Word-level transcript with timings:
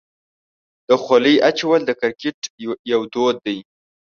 د 0.87 0.89
خولۍ 1.03 1.35
اچول 1.49 1.81
د 1.85 1.91
کرکټ 2.01 2.39
یو 2.91 3.01
دود 3.13 3.35
دی. 3.45 3.57